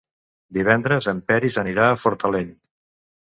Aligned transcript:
Divendres 0.57 1.09
en 1.11 1.19
Peris 1.27 1.59
anirà 1.63 1.85
a 1.89 1.99
Fortaleny. 2.05 2.51